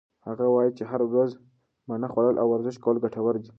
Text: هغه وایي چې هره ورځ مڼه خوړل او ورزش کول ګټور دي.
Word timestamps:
هغه 0.27 0.45
وایي 0.53 0.71
چې 0.77 0.83
هره 0.91 1.05
ورځ 1.11 1.31
مڼه 1.87 2.07
خوړل 2.13 2.35
او 2.41 2.47
ورزش 2.51 2.75
کول 2.83 2.97
ګټور 3.03 3.33
دي. 3.41 3.49